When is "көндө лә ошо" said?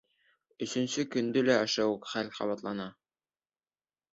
1.15-1.87